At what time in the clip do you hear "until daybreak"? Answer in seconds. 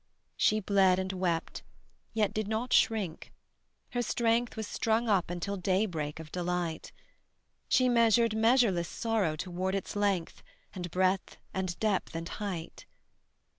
5.29-6.19